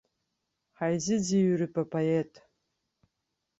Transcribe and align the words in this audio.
Ҳаизыӡырҩып 0.79 1.75
апоет. 1.81 2.33